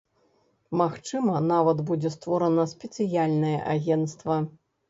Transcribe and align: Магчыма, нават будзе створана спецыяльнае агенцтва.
Магчыма, 0.81 1.35
нават 1.53 1.83
будзе 1.91 2.13
створана 2.15 2.67
спецыяльнае 2.75 3.55
агенцтва. 3.75 4.41